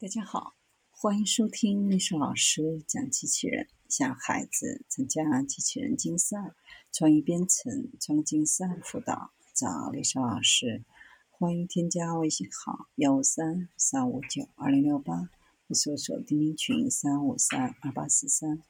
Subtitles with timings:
[0.00, 0.54] 大家好，
[0.92, 6.54] 欢迎收听历史老师讲机器人，向孩子参加机器人竞赛、
[6.92, 10.84] 创意编程、创竞赛辅导，找历史老师。
[11.32, 15.30] 欢迎添加微信号幺五三三五九二零六八，
[15.66, 18.62] 或搜索钉钉群三五三二八四三。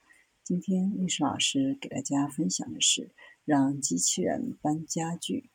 [0.42, 3.10] 今天历史老师给大家分享的是
[3.44, 5.50] 让机器人搬家具，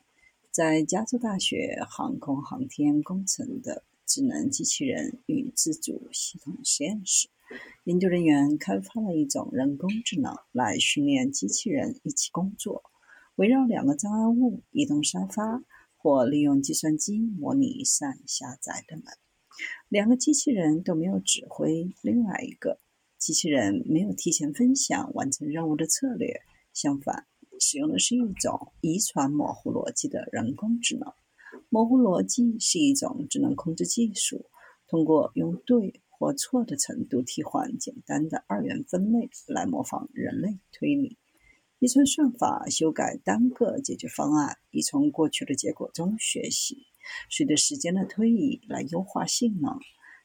[0.52, 3.82] 在加州大学航空航天工程的。
[4.06, 7.28] 智能机器人与自主系统实验室
[7.84, 12.82] 研究人员开发了一种人工智能来训练机器人一起工作，
[13.36, 15.62] 围绕两个障碍物移动沙发，
[15.96, 19.04] 或利用计算机模拟上下载的门。
[19.88, 22.80] 两个机器人都没有指挥另外一个
[23.18, 26.40] 机器人，没有提前分享完成任务的策略。
[26.72, 27.26] 相反，
[27.60, 31.12] 使用的是一种遗传模糊逻辑的人工智能。
[31.74, 34.46] 模糊逻辑是一种智能控制技术，
[34.86, 41.18] 通过用对或错的程度替换简单的二元分类来模仿人类推理。
[41.80, 46.86] 遗传算法修改单个解决方案，以从过去的结果中学习，
[47.28, 49.76] 随着时间的推移来优化性能。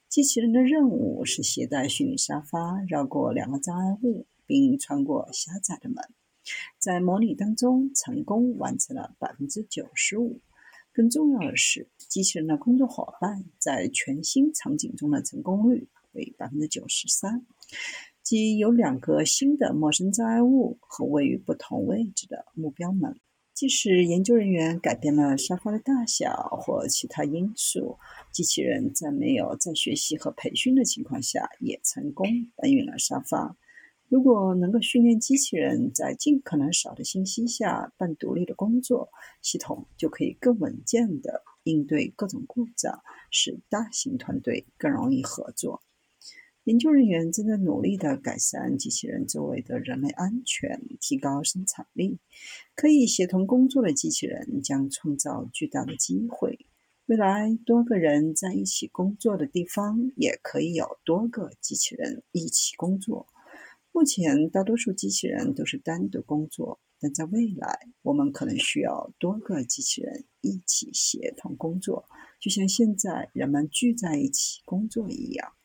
[0.08, 5.98] 机器人的任务是携带虚拟沙发绕过两个障碍物，并穿过狭窄的门。
[6.78, 10.40] 在模拟当中，成功完成了百分之九十五。
[10.94, 17.45] 更重要的是，机器人的工作伙伴在全新场景中的成功率为百分之九十三，
[18.23, 23.20] 即有两个新的陌生障碍物和位于不同位置的目标门。
[23.54, 27.98] 即使研究人员改变了沙发的大小或其他因素，
[28.32, 33.58] 机器人在没有在学习和培训的情况下也成功搬运了沙发。
[34.10, 39.10] 如果能够训练机器人在尽可能少的信息下办独立的工作，
[39.44, 45.84] 系统就可以更稳健地应对各种故障，使大型团队更容易合作。
[46.64, 52.18] 研究人员正在努力地改善机器人周围的人类安全，提高生产力。
[52.76, 56.66] 可以协同工作的机器人将创造巨大的机会。
[57.06, 63.28] 未来，多个人在一起工作的地方，也可以有多个机器人一起工作。
[63.92, 72.05] 目前，大多数机器人都是单独工作，但在未来，我们可能需要多个机器人一起协同工作，
[72.39, 75.54] 就像现在人们聚在一起工作一样。